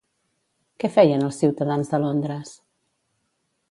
[0.85, 2.59] Què feien els ciutadans de Londres?